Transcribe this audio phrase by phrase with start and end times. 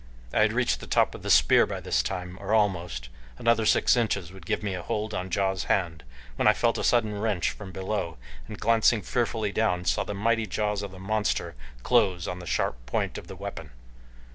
[0.33, 3.95] I had reached the top of the spear by this time, or almost; another six
[3.95, 6.03] inches would give me a hold on Ja's hand,
[6.37, 8.17] when I felt a sudden wrench from below
[8.47, 11.53] and glancing fearfully downward saw the mighty jaws of the monster
[11.83, 13.69] close on the sharp point of the weapon.